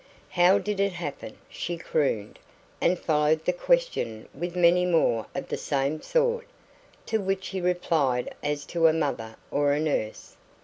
[0.29, 2.39] "How did it happen?" she crooned,
[2.81, 6.47] and followed the question with many more of the same sort;
[7.05, 10.37] to which he replied as to a mother or a nurse.